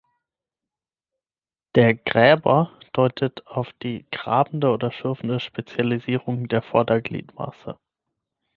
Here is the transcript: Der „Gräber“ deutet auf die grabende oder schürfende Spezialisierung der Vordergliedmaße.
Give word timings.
Der 1.75 1.93
„Gräber“ 1.93 2.71
deutet 2.91 3.45
auf 3.45 3.71
die 3.83 4.07
grabende 4.09 4.71
oder 4.71 4.91
schürfende 4.91 5.39
Spezialisierung 5.39 6.47
der 6.47 6.63
Vordergliedmaße. 6.63 7.77